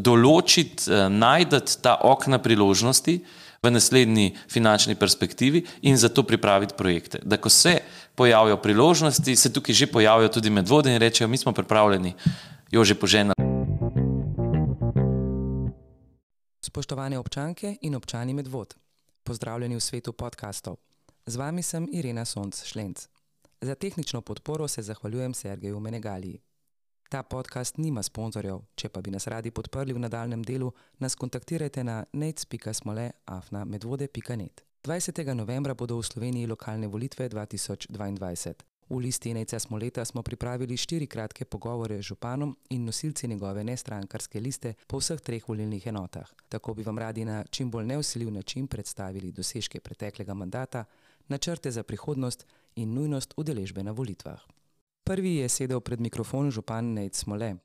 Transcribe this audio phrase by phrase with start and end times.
[0.00, 3.20] določiti, najti ta okna priložnosti
[3.60, 7.20] v naslednji finančni perspektivi in za to pripraviti projekte.
[7.22, 7.80] Da, ko se
[8.14, 12.14] pojavijo priložnosti, se tukaj že pojavijo tudi medvode in rečejo: Mi smo pripravljeni,
[12.70, 13.34] jo že požena.
[16.60, 18.74] Spoštovane občanke in občani Medvod,
[19.24, 20.76] pozdravljeni v svetu podkastov.
[21.26, 23.08] Z vami sem Irena Sonc Šlenc.
[23.60, 26.40] Za tehnično podporo se zahvaljujem Sergeju Menegaliji.
[27.10, 30.70] Ta podcast nima sponzorjev, če pa bi nas radi podprli v nadaljem delu,
[31.02, 34.62] nas kontaktirajte na nec.smole.afna.medvode.net.
[34.86, 35.34] 20.
[35.34, 38.54] novembra bodo v Sloveniji lokalne volitve 2022.
[38.86, 44.40] V listi Neca Smoleta smo pripravili štiri kratke pogovore z županom in nosilci njegove nestrankarske
[44.40, 46.30] liste po vseh treh volilnih enotah.
[46.48, 50.84] Tako bi vam radi na čim bolj neusiljiv način predstavili dosežke preteklega mandata,
[51.28, 52.46] načrte za prihodnost
[52.76, 54.59] in nujnost udeležbe na volitvah.
[55.10, 57.56] Prvi je sedel pred mikrofon župan Nec Smole.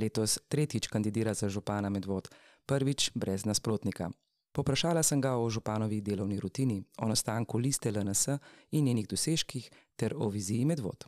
[0.00, 2.24] Letos tretjič kandidira za župana Medvod,
[2.64, 4.08] prvič brez nasprotnika.
[4.56, 8.40] Poprašala sem ga o županovi delovni rutini, o nastanku liste LNS
[8.72, 11.04] in njenih dosežkih ter o viziji Medvod.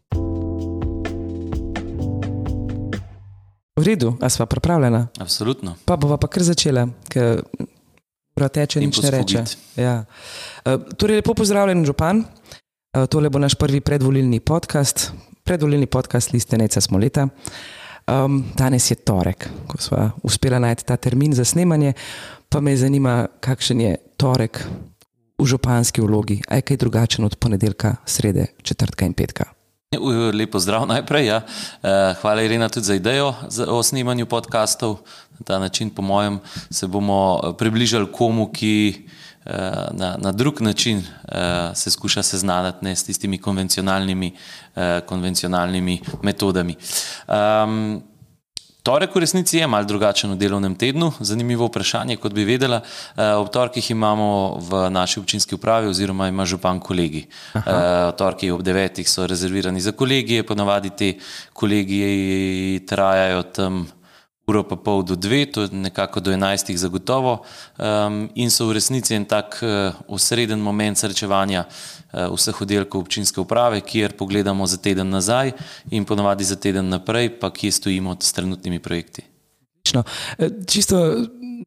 [3.81, 5.09] V redu, a sva pripravljena?
[5.17, 5.77] Absolutno.
[5.89, 7.41] Pa bova pa kar začela, ker
[8.37, 9.45] ura teče, nič ne reče.
[9.81, 10.05] Ja.
[11.01, 12.27] Torej, lepo pozdravljen, župan.
[13.09, 15.13] Tole bo naš prvi predvolilni podcast,
[15.49, 17.23] predvolilni podcast Liste Neca Smoleta.
[17.25, 21.95] Um, danes je torek, ko smo uspeli najti ta termin za snemanje,
[22.53, 24.61] pa me zanima, kakšen je torek
[25.39, 26.43] v županski vlogi.
[26.49, 29.49] A je kaj drugačen od ponedeljka, srede, četrtka in petka?
[30.35, 31.27] Lepo zdrav najprej.
[31.27, 31.41] Ja.
[31.41, 33.33] Eh, hvala, Irina, tudi za idejo
[33.69, 34.99] o snemanju podkastov.
[35.39, 39.09] Na ta način, po mojem, se bomo eh, približali komu, ki
[39.93, 41.03] na, na drug način
[41.75, 44.33] se skuša seznaniti ne, s tistimi konvencionalnimi,
[45.07, 46.77] konvencionalnimi metodami.
[47.29, 48.03] Um,
[48.89, 51.11] Torek v resnici je mal drugačen v delovnem tednu.
[51.21, 52.81] Zanimivo vprašanje, kot bi vedela.
[52.81, 57.27] Eh, ob torkih imamo v naši občinski upravi oziroma ima župan kolegi.
[57.53, 57.69] Aha.
[57.69, 61.13] Eh, torki ob devetih so rezervirani za kolegije, ponavadi te
[61.53, 63.85] kolegije trajajo tam
[64.49, 67.45] uro pa pol do dve, to je nekako do enajstih zagotovo
[67.77, 73.41] um, in so v resnici en tak uh, osreden moment srečevanja uh, vseh oddelkov občinske
[73.41, 75.53] uprave, kjer pogledamo za teden nazaj
[75.91, 79.38] in ponovadi za teden naprej, pa kje stojimo s trenutnimi projekti.
[79.97, 80.97] E, čisto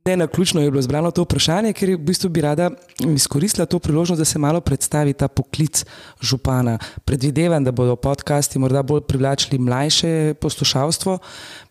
[0.05, 3.79] ne na ključno je bilo zbrano to vprašanje, ker v bistvu bi rada izkoristila to
[3.79, 5.85] priložnost, da se malo predstavi ta poklic
[6.21, 6.77] župana.
[7.05, 11.17] Predvidevam, da bodo podcasti morda bolj privlačili mlajše poslušalstvo,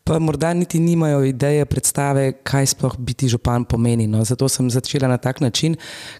[0.05, 4.07] pa morda niti nimajo ideje, predstave, kaj sploh biti župan pomeni.
[4.07, 5.77] No, zato sem začela na tak način,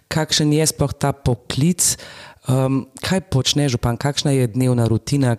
[0.07, 1.97] kakšen je sploh ta poklic,
[2.47, 5.37] um, kaj počne župan, kakšna je dnevna rutina.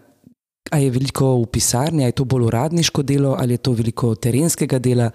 [0.71, 4.79] A je veliko v pisarni, je to bolj uradniško delo, ali je to veliko terenskega
[4.79, 5.11] dela,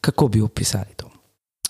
[0.00, 1.10] kako bi opisali to?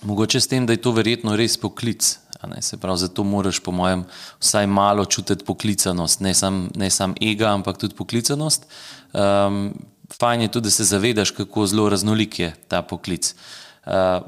[0.05, 2.19] Mogoče s tem, da je to verjetno res poklic.
[2.61, 4.03] Se pravi, zato moraš, po mojem,
[4.39, 8.67] vsaj malo čutiti poklicanost, ne samo sam ego, ampak tudi poklicanost.
[9.13, 9.73] Um,
[10.13, 13.33] fajn je tudi, da se zavedaš, kako zelo raznolik je ta poklic.
[13.85, 14.21] Uh,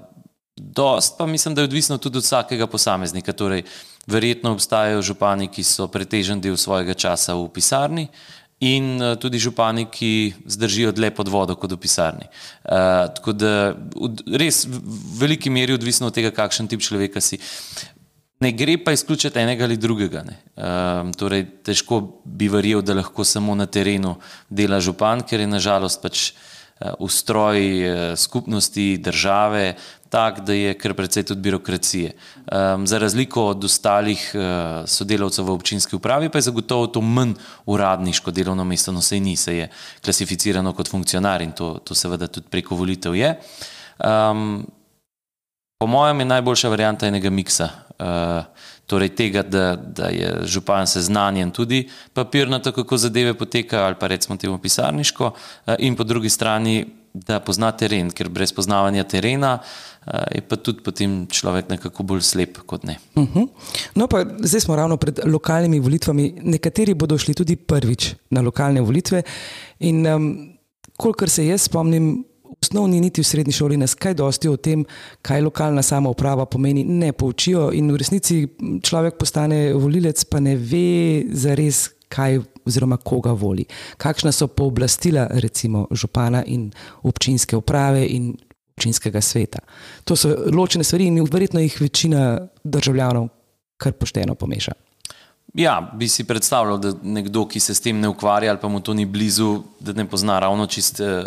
[0.55, 3.33] dost pa mislim, da je odvisno tudi od vsakega posameznika.
[3.33, 3.63] Torej,
[4.07, 8.07] verjetno obstajajo župani, ki so pretežen del svojega časa v pisarni.
[8.59, 12.25] In uh, tudi župani, ki zdržijo dlje pod vodo kot v pisarni.
[12.65, 13.51] Uh, tako da
[14.33, 14.81] res v
[15.19, 17.37] veliki meri odvisno od tega, kakšen tip človeka si.
[18.41, 20.23] Ne gre pa izključiti enega ali drugega.
[20.57, 24.15] Um, torej, težko bi verjel, da lahko samo na terenu
[24.49, 29.75] dela župan, ker je nažalost pač uh, ustroj uh, skupnosti, države
[30.09, 32.11] tak, da je kar precej tudi birokracije.
[32.13, 34.41] Um, za razliko od ostalih uh,
[34.87, 37.33] sodelavcev v občinski upravi, pa je zagotovo to manj
[37.65, 39.69] uradniško delovno mesto, no se ni, se je
[40.03, 43.35] klasificirano kot funkcionar in to, to seveda tudi preko volitev je.
[43.99, 44.65] Um,
[45.79, 47.69] po mojem je najboljša varianta enega miksa.
[47.99, 48.43] Uh,
[48.87, 54.37] torej tega, da, da je župan seznanjen tudi papirnato, kako zadeve potekajo, ali pa recimo
[54.37, 60.13] temu pisarniško, uh, in po drugi strani, da pozna teren, ker brez poznavanja terena uh,
[60.35, 62.97] je pa tudi potem človek nekako bolj slep kot ne.
[63.15, 63.39] Uh mhm.
[63.39, 63.47] -huh.
[63.95, 68.81] No, pa zdaj smo ravno pred lokalnimi volitvami, nekateri bodo šli tudi prvič na lokalne
[68.81, 69.23] volitve.
[69.79, 70.57] In um,
[70.97, 72.25] kolikor se jaz spomnim,
[72.61, 74.85] osnovni niti v srednji šoli nas kaj dosti o tem,
[75.21, 78.41] kaj lokalna samouprava pomeni, ne poučijo in v resnici
[78.83, 83.65] človek postane volilec, pa ne ve za res, kaj oziroma koga voli.
[83.97, 86.69] Kakšna so pooblastila recimo župana in
[87.03, 88.33] občinske uprave in
[88.77, 89.59] občinskega sveta.
[90.05, 93.27] To so ločene stvari in verjetno jih večina državljanov
[93.77, 94.73] kar pošteno pomeša.
[95.53, 98.79] Ja, bi si predstavljal, da nekdo, ki se s tem ne ukvarja ali pa mu
[98.79, 101.25] to ni blizu, da ne pozna ravno čiste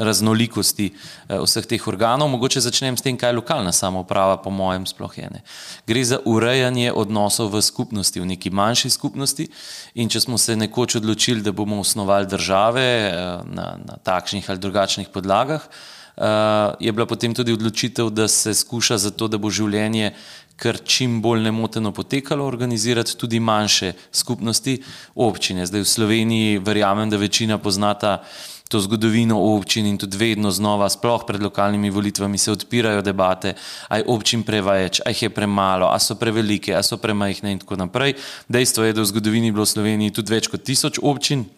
[0.00, 2.30] raznolikosti uh, vseh teh organov.
[2.32, 5.44] Mogoče začnem s tem, kaj je lokalna samouprava, po mojem, sploh je ne.
[5.86, 9.48] Gre za urejanje odnosov v skupnosti, v neki manjši skupnosti.
[10.00, 14.58] In če smo se nekoč odločili, da bomo osnovali države uh, na, na takšnih ali
[14.58, 19.52] drugačnih podlagah, uh, je bila potem tudi odločitev, da se skuša za to, da bo
[19.52, 20.14] življenje
[20.60, 24.82] kar čim bolj nemoteno potekalo, organizirati tudi manjše skupnosti
[25.14, 25.66] občine.
[25.66, 28.20] Zdaj v Sloveniji verjamem, da večina poznata
[28.70, 33.54] to zgodovino občin in tudi vedno znova, sploh pred lokalnimi volitvami, se odpirajo debate,
[33.90, 37.82] aj občin preveč, aj jih je premalo, a so prevelike, a so premajhne in tako
[37.82, 38.14] naprej.
[38.46, 41.50] Dejstvo je, da v zgodovini bilo v Sloveniji tudi več kot tisoč občin.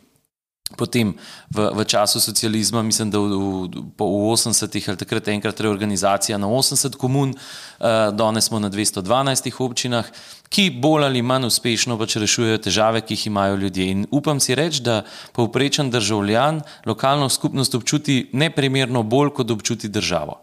[0.77, 1.15] Potem
[1.51, 6.47] v, v času socializma, mislim, da v, v, v 80-ih ali takrat enkrat reorganizacija na
[6.47, 10.09] 80 komun, uh, danes smo na 212 občinah,
[10.53, 13.89] ki bolj ali manj uspešno pač rešujejo težave, ki jih imajo ljudje.
[13.91, 15.03] In upam si reči, da
[15.33, 20.41] povprečen državljan lokalno skupnost občuti neprimerno bolj, kot občuti državo.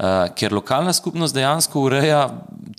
[0.00, 2.22] Uh, ker lokalna skupnost dejansko ureja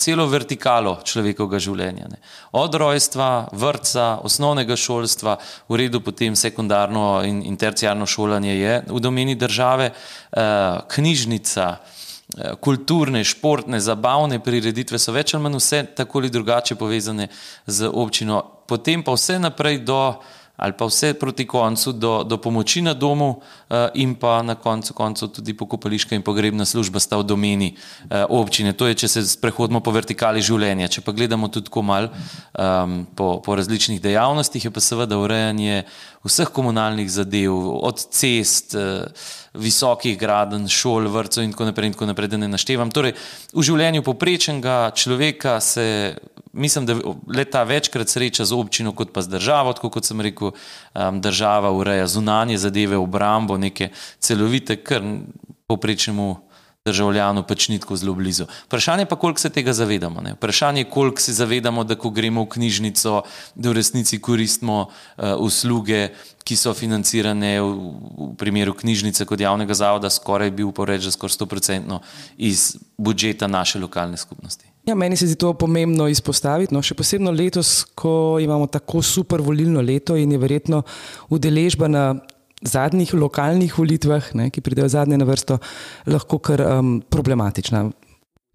[0.02, 2.08] celo vertikalo človekovega življenja.
[2.10, 2.18] Ne.
[2.58, 5.36] Od rojstva, vrtca, osnovnega šolstva,
[5.70, 12.58] v redu potem sekundarno in, in terciarno šolanje je v domeni države, uh, knjižnica, uh,
[12.58, 17.30] kulturne, športne, zabavne prireditve so več ali manj vse tako ali drugače povezane
[17.68, 20.02] z občino, potem pa vse naprej do
[20.62, 23.61] ali pa vse proti koncu do, do pomoči na domu uh,
[23.94, 28.74] in pa na koncu koncu tudi pokopališka in pogrebna služba sta v domeni uh, občine.
[28.74, 30.92] To je, če se sprehodimo po vertikali življenja.
[30.92, 35.86] Če pa gledamo tudi tako mal um, po, po različnih dejavnostih, je pa seveda urejanje
[36.28, 39.08] vseh komunalnih zadev, od cest, uh,
[39.54, 42.92] visokih graden, šol, vrtcev in tako naprej, in tako naprej, da ne naštevam.
[42.92, 43.16] Torej,
[43.52, 45.88] v življenju poprečnega človeka se
[46.54, 46.96] mislim, da
[47.28, 49.74] leta večkrat sreča z občino, kot pa z državo.
[49.74, 55.06] Tako kot sem rekel, um, država ureja zunanje zadeve, obrambo, neke celovite, kar
[55.70, 56.32] poprečnemu
[56.86, 58.48] državljanu pač ni tako zelo blizu.
[58.66, 60.22] Vprašanje pa, koliko se tega zavedamo.
[60.22, 60.34] Ne?
[60.34, 63.22] Vprašanje je, koliko se zavedamo, da ko gremo v knjižnico,
[63.56, 66.10] da v resnici koristimo uh, usluge,
[66.44, 67.70] ki so financirane v,
[68.18, 72.00] v primeru knjižnice kot javnega zavoda, skoraj bi reči, skoraj 100%
[72.38, 74.66] iz budžeta naše lokalne skupnosti.
[74.86, 79.42] Ja, meni se zdi to pomembno izpostaviti, no, še posebej letos, ko imamo tako super
[79.42, 80.82] volilno leto in je verjetno
[81.30, 82.06] udeležba na
[82.62, 85.58] zadnjih lokalnih volitvah, ne, ki pridejo zadnje na vrsto,
[86.06, 87.90] lahko kar um, problematična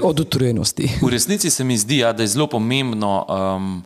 [0.03, 0.89] od utrujenosti.
[1.03, 3.83] V resnici se mi zdi, ja, da je zelo pomembno um,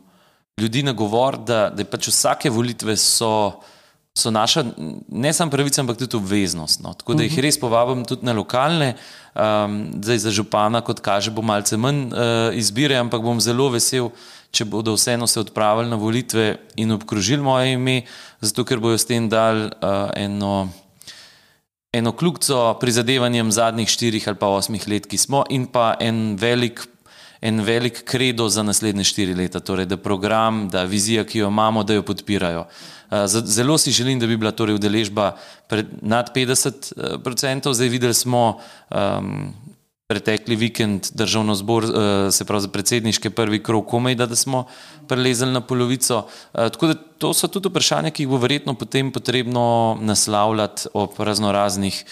[0.60, 3.60] ljudi nagovoriti, da, da pač vsake volitve so.
[4.10, 4.64] So naša
[5.08, 6.80] ne samo pravica, ampak tudi obveznost.
[6.82, 6.90] No.
[6.98, 7.42] Tako da jih mhm.
[7.46, 8.96] res povabim tudi na lokalne,
[9.38, 14.10] um, zdaj za župana, kot kaže, bo malce manj uh, izbire, ampak bom zelo vesel,
[14.50, 18.02] če bodo vseeno se odpravili na volitve in obkrožili moje ime,
[18.40, 20.68] zato ker bojo s tem dali uh, eno,
[21.92, 26.86] eno kljubco prizadevanjem zadnjih štirih ali pa osmih let, ki smo, in pa en velik.
[27.40, 31.80] En velik kredo za naslednje štiri leta, torej da program, da vizija, ki jo imamo,
[31.88, 32.66] da jo podpirajo.
[33.32, 35.30] Zelo si želim, da bi bila torej udeležba
[36.02, 37.72] nad 50%.
[37.72, 38.60] Zdaj videli smo
[38.92, 39.54] um,
[40.10, 44.64] pretekli vikend državno zbor, eh, se pravi predsedniške prvi krok, komaj da, da smo
[45.06, 46.24] prelezali na polovico.
[46.26, 49.62] Eh, tako da to so tudi vprašanja, ki jih bo verjetno potem potrebno
[50.00, 52.02] naslavljati ob raznoraznih,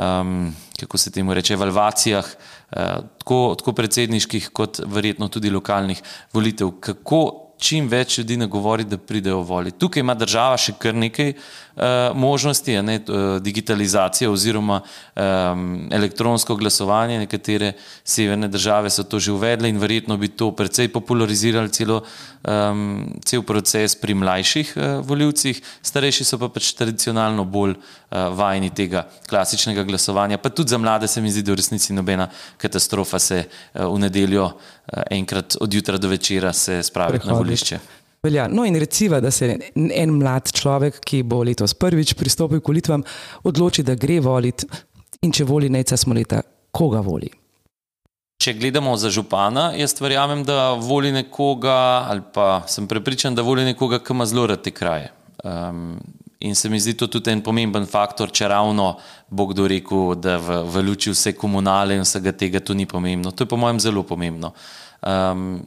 [0.00, 2.76] um, kako se temu reče, evalvacijah, uh,
[3.18, 6.74] tako, tako predsedniških, kot verjetno tudi lokalnih volitev.
[6.80, 9.78] Kako čim več ljudi ne govori, da pridejo voliti.
[9.80, 11.82] Tukaj ima država še kar nekaj uh,
[12.14, 17.18] možnosti, ne, uh, digitalizacija oziroma um, elektronsko glasovanje.
[17.24, 17.72] Nekatere
[18.04, 22.02] severne države so to že uvedle in verjetno bi to precej popularizirali celo,
[22.44, 28.70] um, cel proces pri mlajših uh, voljivcih, starejši so pa pač tradicionalno bolj uh, vajeni
[28.70, 30.38] tega klasičnega glasovanja.
[30.38, 32.28] Pa tudi za mlade se mi zdi, da v resnici nobena
[32.60, 37.80] katastrofa se uh, v nedeljo uh, enkrat od jutra do večera se spravi na volišče.
[38.26, 38.48] Velja.
[38.50, 43.04] No, in reciva, da se en mlad človek, ki bo letos prvič pristopil k volitvam,
[43.46, 44.66] odloči, da gre voliti
[45.22, 46.42] in če voli neca smo leta,
[46.74, 47.30] koga voli.
[48.42, 53.64] Če gledamo za župana, jaz verjamem, da voli nekoga, ali pa sem prepričan, da voli
[53.64, 55.08] nekoga, ki ima zelo rad te kraje.
[55.44, 55.96] Um,
[56.44, 58.90] in se mi zdi to tudi en pomemben faktor, če ravno
[59.32, 63.32] bo kdo rekel, da v, v luči vse komunale in vsega tega to ni pomembno.
[63.32, 64.52] To je po mojem zelo pomembno.
[65.00, 65.62] Um,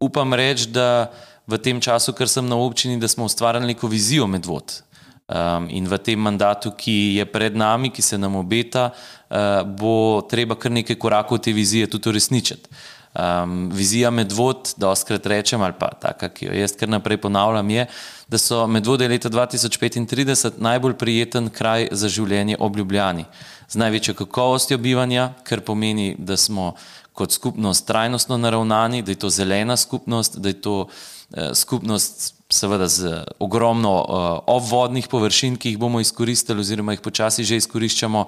[0.00, 1.10] upam reči, da
[1.46, 4.82] v tem času, ker sem na občini, da smo ustvarjali neko vizijo medvod.
[5.26, 10.22] Um, in v tem mandatu, ki je pred nami, ki se nam obeta, uh, bo
[10.22, 12.70] treba kar nekaj korakov te vizije tudi uresničiti.
[13.16, 17.70] Um, vizija medvod, da oskrat rečem, ali pa taka, ki jo jaz kar naprej ponavljam,
[17.70, 17.86] je,
[18.28, 23.24] da so medvode leta 2035 najbolj prijeten kraj za življenje ob Ljubljani.
[23.68, 26.74] Z največjo kakovostjo bivanja, kar pomeni, da smo
[27.16, 32.86] kot skupnost trajnostno naravnani, da je to zelena skupnost, da je to uh, skupnost seveda
[32.88, 38.26] z ogromno uh, obvodnih površin, ki jih bomo izkoristili, oziroma jih počasi že izkoriščamo,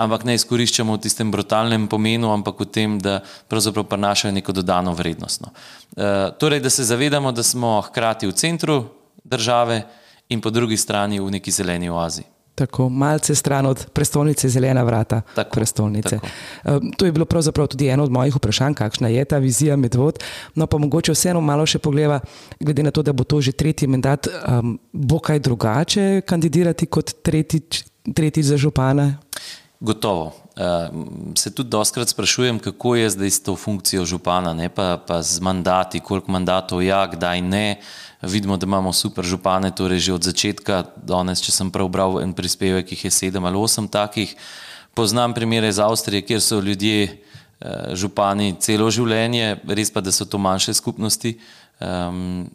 [0.00, 3.20] ampak ne izkoriščamo v tistem brutalnem pomenu, ampak v tem, da
[3.52, 5.44] pravzaprav prinašajo neko dodano vrednost.
[5.44, 5.52] No.
[5.52, 8.82] Uh, torej, da se zavedamo, da smo hkrati v centru
[9.24, 9.84] države
[10.28, 12.24] in po drugi strani v neki zeleni oazi
[12.60, 16.18] tako malce stran od prestolnice, zelena vrata tako, prestolnice.
[16.18, 16.80] Tako.
[16.96, 20.20] To je bilo pravzaprav tudi eno od mojih vprašanj, kakšna je ta vizija medvod.
[20.54, 22.20] No, pa mogoče vseeno malo še pogleda,
[22.60, 27.14] glede na to, da bo to že tretji mandat, um, bo kaj drugače kandidirati kot
[27.24, 29.14] tretjič, tretjič za župana?
[29.80, 30.32] Gotovo.
[30.60, 30.92] Uh,
[31.40, 35.40] se tudi doskrat sprašujem, kako je zdaj s to funkcijo župana, ne pa, pa z
[35.40, 37.66] mandati, koliko mandatov ja, kdaj ne.
[37.80, 42.20] Uh, vidimo, da imamo super župane, torej že od začetka, danes, če sem prav bral
[42.20, 44.34] en prispevek, jih je sedem ali osem takih.
[44.94, 47.04] Poznam primere iz Avstrije, kjer so ljudje,
[47.60, 51.38] eh, župani celo življenje, res pa, da so to manjše skupnosti.
[51.80, 52.50] Um,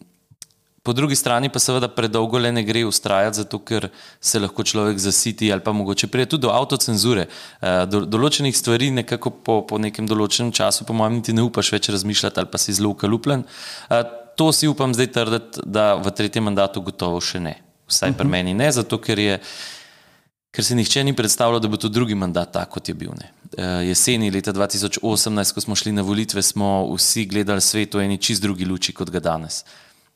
[0.83, 3.89] po drugi strani pa seveda predolgo le ne gre ustrajati, zato ker
[4.21, 7.25] se lahko človek zasiti ali pa mogoče prije tudi do avtocenzure.
[7.61, 11.71] Uh, do, določenih stvari nekako po, po nekem določenem času, po mojem, niti ne upaš
[11.73, 13.47] več razmišljati ali pa si zelo ukalupljen.
[14.35, 17.55] To si upam zdaj trditi, da v tretjem mandatu gotovo še ne.
[17.87, 18.27] Vsaj pri uh mhm.
[18.27, 18.31] -huh.
[18.31, 19.39] meni ne, zato ker, je,
[20.51, 23.11] ker se nihče ni predstavljal, da bo to drugi mandat tak, kot je bil.
[23.19, 23.31] Ne.
[23.57, 28.17] Eh, jeseni leta 2018, ko smo šli na volitve, smo vsi gledali svet v eni
[28.17, 29.63] čist drugi luči, kot ga danes.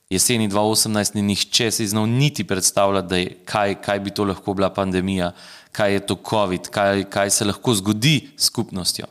[0.09, 5.31] Jeseni 2018 ni nihče si znal niti predstavljati, kaj, kaj bi to lahko bila pandemija,
[5.71, 9.05] kaj je to COVID, kaj, kaj se lahko zgodi s skupnostjo.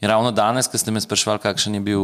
[0.00, 2.02] In ravno danes, ko ste me sprašvali, kakšen je bil,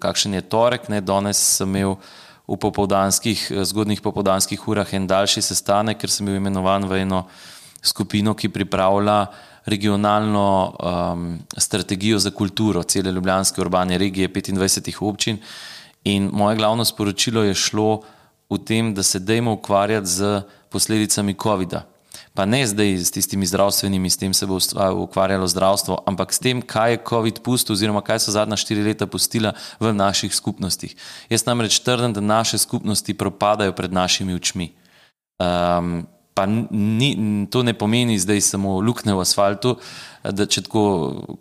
[0.00, 1.96] kakšen je torek, ne, danes sem imel
[2.44, 7.22] v popoldanskih, zgodnih popoldanskih urah en daljši sestanek, ker sem bil imenovan v eno
[7.80, 9.22] skupino, ki pripravlja
[9.70, 11.24] regionalno um,
[11.56, 15.38] strategijo za kulturo cele Ljubljanske urbane regije, 25 občin.
[16.04, 18.02] In moje glavno sporočilo je šlo
[18.50, 21.89] v tem, da se dajmo ukvarjati z posledicami COVID-a
[22.34, 24.58] pa ne zdaj s tistimi zdravstvenimi, s tem se bo
[24.94, 29.06] ukvarjalo zdravstvo, ampak s tem, kaj je COVID pustil, oziroma kaj so zadnja štiri leta
[29.10, 30.94] pustila v naših skupnostih.
[31.30, 34.70] Jaz namreč trdim, da naše skupnosti propadajo pred našimi očmi.
[35.40, 37.10] Um, pa ni,
[37.50, 39.74] to ne pomeni zdaj samo luknje v asfaltu,
[40.22, 40.84] da če tako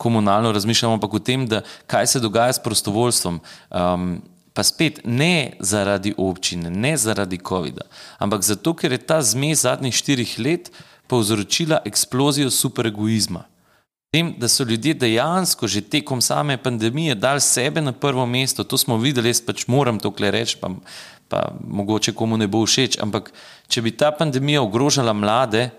[0.01, 3.39] komunalno razmišljamo, ampak o tem, da kaj se dogaja s prostovoljstvom.
[3.69, 4.19] Um,
[4.59, 7.85] Pa spet ne zaradi občine, ne zaradi COVID-a,
[8.19, 10.67] ampak zato, ker je ta zmes zadnjih štirih let
[11.07, 13.45] povzročila eksplozijo superegoizma.
[14.11, 18.77] Tem, da so ljudje dejansko že tekom same pandemije dali sebe na prvo mesto, to
[18.77, 20.73] smo videli, jaz pač moram to kle reči, pa,
[21.31, 23.31] pa mogoče komu ne bo všeč, ampak
[23.71, 25.69] če bi ta pandemija ogrožala mlade,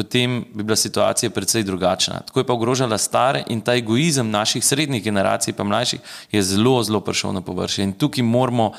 [0.00, 2.22] potem bi bila situacija precej drugačna.
[2.26, 6.00] Tako je pa ogrožala stare in ta egoizem naših srednjih generacij, pa mlajših,
[6.32, 7.84] je zelo, zelo prišel na površje.
[7.84, 8.72] In tukaj moramo,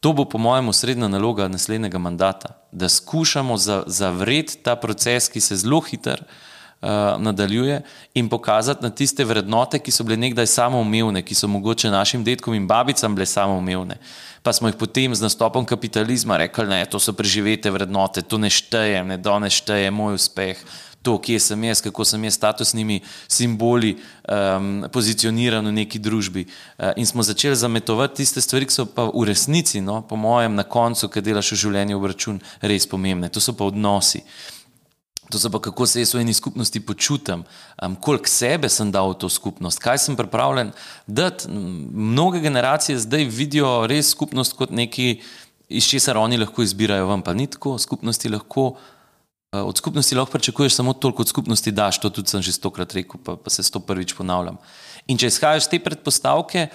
[0.00, 5.56] to bo po mojem srednja naloga naslednjega mandata, da skušamo zavreti ta proces, ki se
[5.56, 6.24] zelo hitro
[7.18, 7.82] nadaljuje
[8.14, 12.54] in pokazati na tiste vrednote, ki so bile nekdaj samoumevne, ki so mogoče našim detkom
[12.54, 13.98] in babicam bile samoumevne.
[14.42, 18.50] Pa smo jih potem z nastopom kapitalizma rekli, da to so preživete vrednote, to ne
[18.50, 20.60] šteje, ne do ne šteje moj uspeh.
[21.02, 26.42] To, kje sem jaz, kako sem jaz statusnimi simboli um, pozicioniran v neki družbi.
[26.46, 30.58] Uh, in smo začeli zametovati tiste stvari, ki so pa v resnici, no, po mojem,
[30.58, 33.30] na koncu, ki delaš v življenju v račun, res pomembne.
[33.30, 34.18] To so pa odnosi.
[34.18, 34.55] Uh,
[35.30, 37.42] To so pa kako se jaz v eni skupnosti počutim,
[37.82, 40.70] um, koliko sebe sem dal v to skupnost, kaj sem pripravljen
[41.06, 41.50] dati.
[41.50, 45.16] Mnoge generacije zdaj vidijo res skupnost kot nekaj,
[45.68, 47.74] iz česar oni lahko izbirajo, vam pa ni tako.
[47.78, 51.98] Skupnosti lahko, uh, od skupnosti lahko pričakuješ samo toliko, kot skupnosti daš.
[52.00, 54.60] To tudi sem že stokrat rekel, pa, pa se sto prvič ponavljam.
[55.10, 56.68] In če izhajaš iz te predpostavke,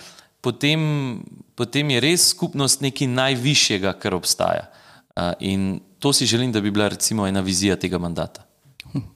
[0.44, 1.24] potem,
[1.56, 4.68] potem je res skupnost nekaj najvišjega, kar obstaja.
[5.16, 8.48] Uh, in to si želim, da bi bila recimo ena vizija tega mandata.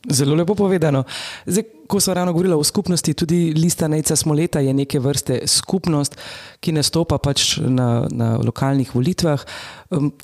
[0.09, 1.03] Zelo lepo povedano.
[1.45, 6.15] Zdaj, ko smo ravno govorili o skupnosti, tudi lista Nejca Smoleta je neke vrste skupnost,
[6.59, 9.41] ki nastopa pač na, na lokalnih volitvah.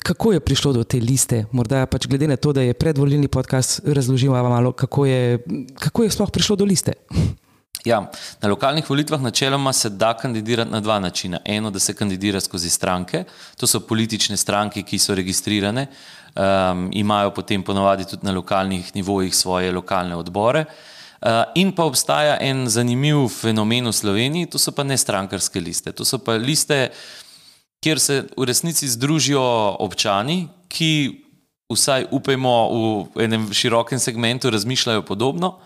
[0.02, 1.44] Kako je prišlo do te liste?
[1.52, 5.38] Morda pač glede na to, da je predvolilni podcast razložil malo, kako je,
[5.74, 6.94] kako je sploh prišlo do liste.
[7.84, 8.10] Ja,
[8.40, 11.38] na lokalnih volitvah načeloma se da kandidirati na dva načina.
[11.44, 13.24] Eno, da se kandidira skozi stranke,
[13.56, 15.86] to so politične stranke, ki so registrirane,
[16.34, 20.64] um, imajo potem ponovadi tudi na lokalnih nivojih svoje lokalne odbore.
[21.22, 25.92] Uh, in pa obstaja en zanimiv fenomen v Sloveniji, to so pa ne strankarske liste.
[25.92, 26.90] To so pa liste,
[27.82, 29.42] kjer se v resnici združijo
[29.82, 31.18] občani, ki
[31.72, 32.56] vsaj upajmo
[33.14, 35.58] v enem širokem segmentu razmišljajo podobno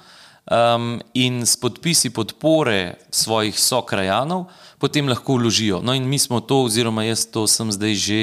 [0.50, 4.46] um, in s podpisi podpore svojih sokrajanov
[4.78, 5.80] potem lahko vložijo.
[5.82, 8.20] No, in mi smo to, oziroma jaz to sem zdaj že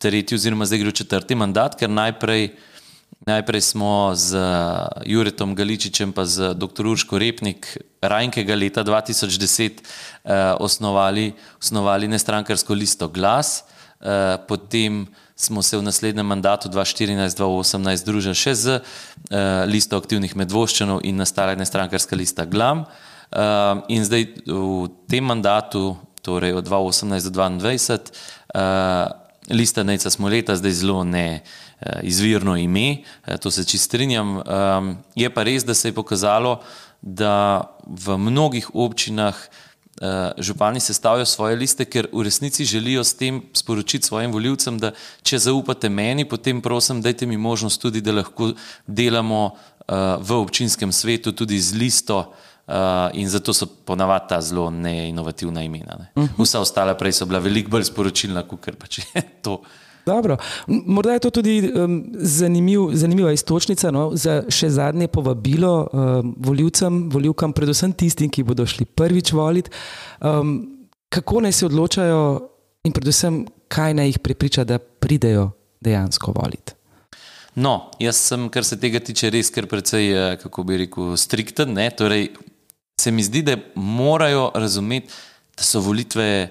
[0.00, 2.56] tretji, oziroma zdaj gre v četrti mandat, ker najprej.
[3.22, 4.34] Najprej smo z
[5.06, 6.82] Juretom Galičičem pa z dr.
[6.82, 11.30] Urško Repnik rajnkega leta 2010 eh, osnovali,
[11.62, 13.62] osnovali nestrankarsko listo Glas,
[14.02, 18.82] eh, potem smo se v naslednjem mandatu 2014-2018 združili še z uh,
[19.66, 22.84] listo aktivnih medvoščanov in nastala je strankarska lista GLAM.
[23.32, 28.12] Uh, in zdaj v tem mandatu, torej od 2018 do 2022,
[28.54, 29.10] uh,
[29.50, 31.42] lista Nejca Smoleta, zdaj zelo ne
[32.06, 33.02] izvirno ime,
[33.42, 34.38] to se čist strinjam.
[34.38, 36.60] Um, je pa res, da se je pokazalo,
[37.02, 39.71] da v mnogih občinah uh,
[40.38, 45.38] župani sestavljajo svoje liste, ker v resnici želijo s tem sporočiti svojim voljivcem, da če
[45.38, 48.52] zaupate meni, potem prosim, dajte mi možnost tudi, da lahko
[48.86, 52.32] delamo uh, v občinskem svetu tudi z listo.
[52.62, 55.96] Uh, in zato so ponavadi ta zelo neinovativna imena.
[55.98, 56.06] Ne.
[56.14, 56.34] Uh mhm.
[56.34, 56.44] -huh.
[56.44, 59.62] Vsa ostala prej so bila veliko bolj sporočilna, kot pač je to.
[60.06, 60.36] Dobro.
[60.66, 67.08] Morda je to tudi um, zanimiv, zanimiva istočnica no, za še zadnje povabilo um, voljivcem,
[67.10, 69.70] voljivkam, predvsem tistim, ki bodo šli prvič voliti.
[70.20, 72.22] Um, kako naj se odločajo
[72.84, 76.74] in predvsem, kaj naj jih prepriča, da pridejo dejansko voliti?
[77.54, 81.76] No, jaz sem, kar se tega tiče, res kar precej, eh, kako bi rekel, strikten.
[81.96, 82.30] Torej,
[83.00, 85.12] se mi zdi, da morajo razumeti,
[85.56, 86.48] da so volitve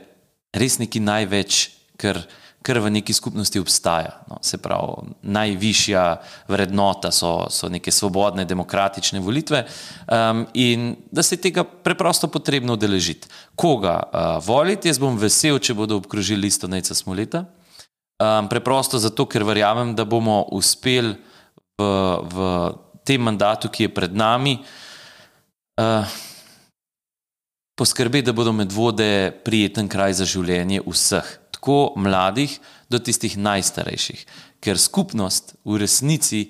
[0.53, 2.22] res neki največ, kar
[2.62, 4.22] kar v neki skupnosti obstaja.
[4.30, 6.03] No, se pravi, najvišja
[6.48, 13.27] vrednota so, so neke svobodne, demokratične volitve um, in da se tega preprosto potrebno udeležiti.
[13.56, 17.46] Koga uh, voliti, jaz bom vesel, če bodo obkrožili listo Neca Smoleta.
[18.22, 21.15] Um, preprosto zato, ker verjamem, da bomo uspeli
[21.82, 21.86] v,
[22.30, 22.48] v
[23.01, 24.59] tem mandatu, ki je pred nami,
[25.81, 26.05] uh,
[27.74, 34.25] poskrbeti, da bodo medvode prijeten kraj za življenje vseh tako mladih, do tistih najstarejših.
[34.59, 36.50] Ker skupnost v resnici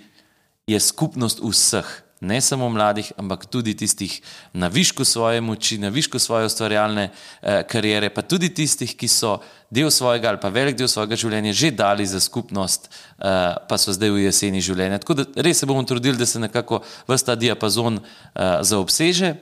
[0.67, 1.85] je skupnost vseh,
[2.21, 4.21] ne samo mladih, ampak tudi tistih
[4.53, 9.41] na višku svoje moči, na višku svoje ustvarjalne eh, karijere, pa tudi tistih, ki so
[9.69, 13.91] del svojega ali pa velik del svojega življenja že dali za skupnost, eh, pa so
[13.91, 15.01] zdaj v jeseni življenja.
[15.03, 19.35] Tako da res se bomo trudili, da se nekako vsta diapazon eh, zaobseže.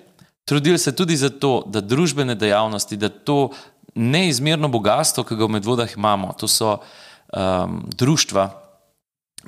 [0.49, 3.51] Trudili se tudi za to, da družbene dejavnosti, da to
[3.95, 6.33] neizmerno bogatstvo, ki ga v medvodah imamo.
[6.39, 8.49] To so um, društva,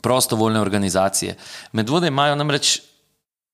[0.01, 1.36] prostovoljne organizacije.
[1.71, 2.80] Medvode imajo namreč.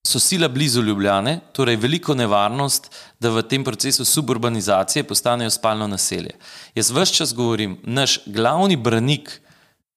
[0.08, 2.86] So sila blizu Ljubljane, torej veliko nevarnost,
[3.20, 6.38] da v tem procesu suburbanizacije postanejo spalno naselje.
[6.76, 9.42] Jaz vse čas govorim, naš glavni branik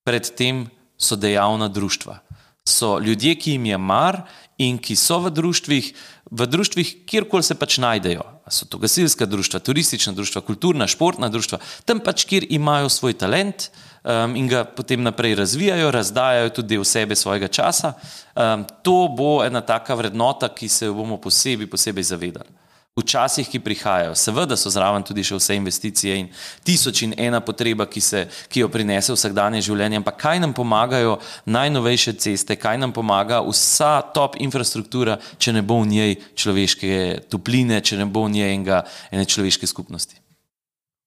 [0.03, 0.67] pred tem
[0.99, 2.19] so dejavna društva.
[2.67, 4.23] So ljudje, ki jim je mar
[4.59, 5.95] in ki so v društvih,
[6.31, 8.23] v društvih, kjerkoli se pač najdejo.
[8.51, 13.71] So to gasilska društva, turistična društva, kulturna, športna društva, tam pač, kjer imajo svoj talent
[14.05, 17.93] um, in ga potem naprej razvijajo, razdajajo tudi del sebe, svojega časa.
[18.35, 22.60] Um, to bo ena taka vrednota, ki se jo bomo posebej, posebej zavedali
[23.01, 24.13] v časih, ki prihajajo.
[24.15, 26.29] Seveda so zraven tudi še vse investicije in
[26.67, 30.01] tisoč in ena potreba, ki, se, ki jo prinese vsakdanje življenje.
[30.03, 31.17] Ampak kaj nam pomagajo
[31.49, 36.91] najnovejše ceste, kaj nam pomaga vsa top infrastruktura, če ne bo v njej človeške
[37.33, 40.21] topline, če ne bo v njej enega, ene človeške skupnosti.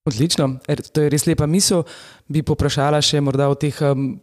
[0.10, 1.86] Odlično, er, to je res lepa misel.
[2.28, 4.18] Bi poprašala še morda o teh um,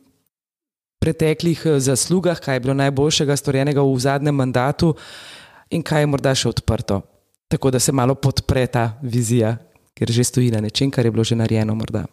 [1.00, 4.92] preteklih uh, zaslugah, kaj je bilo najboljšega storjenega v zadnjem mandatu
[5.72, 7.00] in kaj je morda še odprto
[7.50, 9.56] tako da se malo podpre ta vizija,
[9.98, 11.74] ker že stoji na nečem, kar je bilo že narejeno.
[11.74, 12.06] Morda.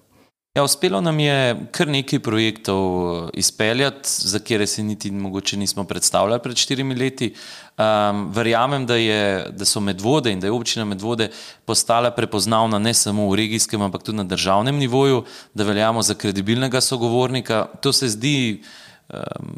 [0.58, 5.84] Ja, uspelo nam je kar nekaj projektov eh, izpeljati, za katere se niti mogoče nismo
[5.84, 7.34] predstavljali pred štirimi leti.
[7.78, 11.30] Um, verjamem, da, je, da so medvode in da je občina medvode
[11.66, 15.24] postala prepoznavna ne samo v regijskem, ampak tudi na državnem nivoju,
[15.54, 17.68] da veljamo za kredibilnega sogovornika.
[17.82, 18.64] To se zdi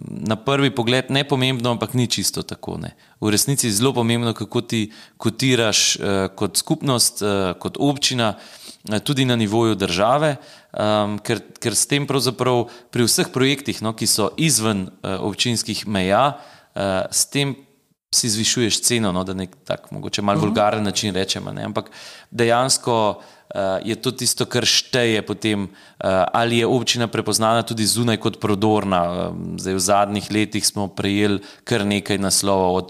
[0.10, 2.78] na prvi pogled ne pomembno, ampak ni čisto tako.
[2.78, 2.94] Ne.
[3.22, 8.36] V resnici je zelo pomembno, kako ti kotiraš eh, kot skupnost, eh, kot občina,
[8.90, 10.36] eh, tudi na nivoju države,
[11.26, 16.38] ker, ker s tem pravzaprav pri vseh projektih, no, ki so izven občinskih meja,
[17.10, 17.56] s tem
[18.14, 21.90] si zvišuješ ceno, no, da nek tak mogoče mal vulgaren način rečemo, ne, ampak
[22.30, 23.18] dejansko
[23.84, 25.68] je to tisto, kar šteje potem,
[26.34, 29.34] ali je občina prepoznana tudi zunaj kot prodorna.
[29.58, 32.90] Zdaj, v zadnjih letih smo prejeli kar nekaj naslovov od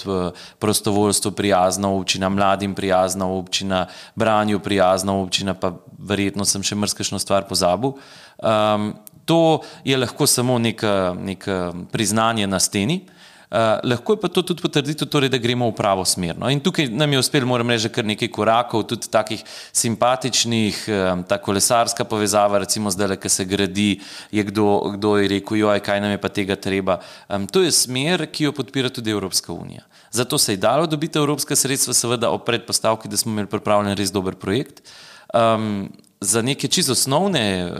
[0.59, 7.47] prostovoljstva prijazna občina, mladim prijazna občina, branju prijazna občina, pa verjetno sem še mrskešno stvar
[7.47, 7.95] pozabil.
[8.43, 8.93] Um,
[9.25, 11.55] to je lahko samo neko
[11.91, 13.05] priznanje na steni.
[13.49, 16.37] Uh, lahko je pa to tudi potrditev, torej, da gremo v pravo smer.
[16.37, 16.45] No?
[16.53, 19.41] In tukaj nam je uspelo, moram reči, kar nekaj korakov, tudi takih
[19.73, 23.87] simpatičnih, um, ta kolesarska povezava, recimo zdaj, ki se gradi,
[24.29, 26.99] je kdo, kdo je rekel, joj, kaj nam je pa tega treba.
[27.25, 29.81] Um, to je smer, ki jo podpira tudi Evropska unija.
[30.13, 34.13] Zato se je dalo dobiti evropska sredstva, seveda ob predpostavki, da smo imeli pripravljen res
[34.13, 34.85] dober projekt.
[35.33, 35.89] Um,
[36.21, 37.79] za neke čisto osnovne uh,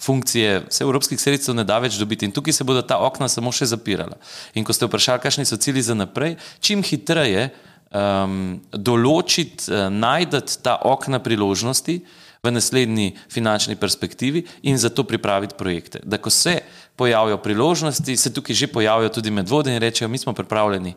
[0.00, 3.52] funkcije se evropskih sredstev ne da več dobiti in tukaj se bodo ta okna samo
[3.52, 4.20] še zapirala.
[4.54, 7.48] In ko ste vprašali, kakšni so cilji za naprej, čim hitreje
[7.88, 12.02] um, določiti, uh, najdete ta okna priložnosti
[12.40, 16.00] v naslednji finančni perspektivi in za to pripraviti projekte.
[16.04, 16.60] Da ko se
[16.96, 20.94] pojavijo priložnosti, se tukaj že pojavijo tudi medvode in rečejo, mi smo pripravljeni,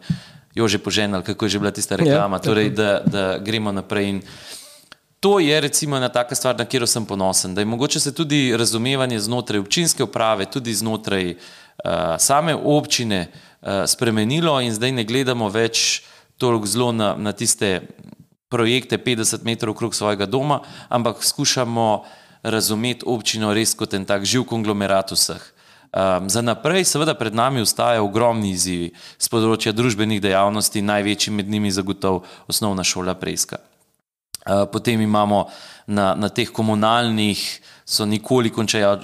[0.55, 4.09] jo že poženali, kako je že bila tista reklama, ja, torej, da, da gremo naprej.
[4.09, 4.21] In,
[5.23, 8.57] to je recimo ena taka stvar, na katero sem ponosen, da je mogoče se tudi
[8.57, 15.47] razumevanje znotraj občinske uprave, tudi znotraj uh, same občine uh, spremenilo in zdaj ne gledamo
[15.49, 16.03] več
[16.37, 17.87] toliko zelo na, na tiste
[18.51, 20.59] projekte 50 metrov okrog svojega doma,
[20.89, 22.03] ampak skušamo
[22.43, 25.51] razumeti občino res kot en tak živ konglomerat vseh.
[25.93, 31.47] Um, za naprej, seveda, pred nami ostajajo ogromni izzivi z področja družbenih dejavnosti, največji med
[31.47, 33.63] njimi zagotovo osnovna šola Preska.
[34.45, 35.49] Eh, potem imamo
[35.87, 38.49] na, na teh komunalnih so nikoli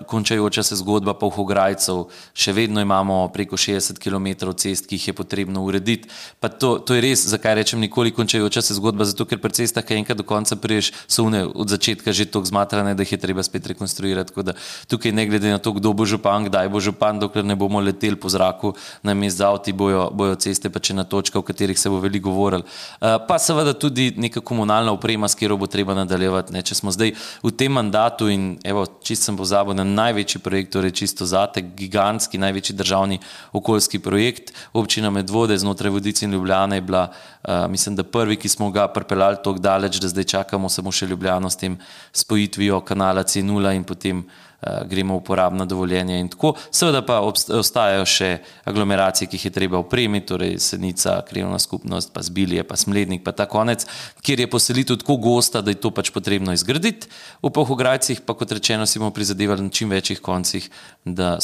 [0.08, 5.64] končajoča se zgodba polhograjcev, še vedno imamo preko 60 km cest, ki jih je potrebno
[5.68, 6.10] urediti.
[6.40, 9.84] Pa to, to je res, zakaj rečem nikoli končajoča se zgodba, zato ker pri cestah,
[9.84, 13.20] ki enkrat do konca priješ, so une od začetka že tako zmatrane, da jih je
[13.20, 14.32] treba spet rekonstruirati.
[14.32, 14.56] Tako da
[14.88, 18.16] tukaj ne glede na to, kdo bo župan, kdaj bo župan, dokler ne bomo leteli
[18.16, 21.80] po zraku, na mest za avti bojo, bojo ceste pa če na točka, o katerih
[21.80, 22.64] se bo veliko govoril.
[22.64, 26.54] Uh, pa seveda tudi neka komunalna oprema, s katero bo treba nadaljevati.
[26.54, 26.64] Ne.
[26.70, 30.94] Če smo zdaj v tem mandatu in evo, čist sem pozabil na največji projekt, torej
[31.02, 33.18] čisto zate, gigantski, največji državni
[33.58, 34.54] okoljski projekt.
[34.74, 38.86] Občina Medvode znotraj Vodice in Ljubljana je bila, uh, mislim, da prvi, ki smo ga
[38.94, 41.80] pripeljali tako daleč, da zdaj čakamo samo še Ljubljano s tem
[42.14, 46.54] spojitvijo kanala C0 in potem uh, gremo v uporabno dovoljenje in tako.
[46.72, 48.30] Seveda pa ostajajo še
[48.68, 53.32] aglomeracije, ki jih je treba upremiti, torej Senica, Krivna skupnost, pa Zbilje, pa Smlednik, pa
[53.32, 53.86] ta konec,
[54.22, 57.08] kjer je poselitev tako gosta, da je to pač potrebno izgraditi.
[57.44, 60.70] V Pohograjcih pa, kot rečeno, si bomo prizadevali na čim večjih koncih,
[61.06, 61.38] da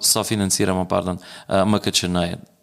[0.00, 1.18] sofinanciramo pardon,
[1.48, 2.16] uh, MKČN.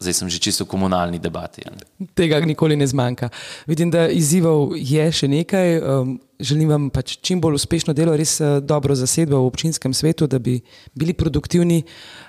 [0.04, 1.64] Zdaj sem že čisto v komunalni debati.
[1.64, 1.72] Ja.
[2.12, 3.32] Tega nikoli ne zmanjka.
[3.68, 5.80] Vidim, da izzivov je še nekaj.
[5.80, 10.28] Um, želim vam pač čim bolj uspešno delo, res uh, dobro zasedbo v občinskem svetu,
[10.28, 10.60] da bi
[10.92, 11.84] bili produktivni,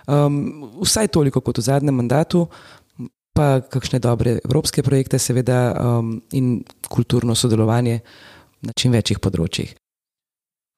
[0.06, 2.46] um, vsaj toliko kot v zadnjem mandatu,
[3.34, 7.98] pa kakšne dobre evropske projekte, seveda, um, in kulturno sodelovanje
[8.62, 9.74] na čim večjih področjih.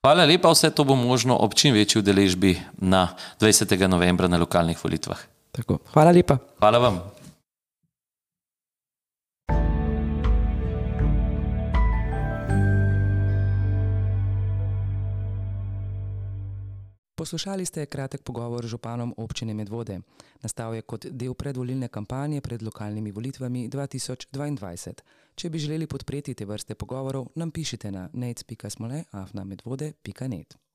[0.07, 3.09] Hvala lepa, vse to bo možno ob čim večji udeležbi na
[3.43, 3.75] 20.
[3.91, 5.36] novembra na lokalnih volitvah.
[5.57, 5.79] Tako.
[5.93, 6.39] Hvala lepa.
[6.61, 7.01] Hvala vam.
[17.17, 20.01] Poslušali ste kratek pogovor z županom občine Medvode.
[20.43, 24.93] Nastal je kot del predvolilne kampanje pred lokalnimi volitvami 2022.
[25.35, 30.57] Če bi želeli podpreti te vrste pogovorov, nam pišite na nec.smole afna medvode.net.